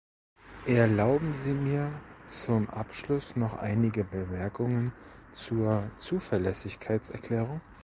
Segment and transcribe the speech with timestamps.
[0.65, 1.93] Erlauben Sie mir
[2.27, 4.93] zum Abschluss noch einige Bemerkungen
[5.35, 7.61] zur Zuverlässigkeitserklärung.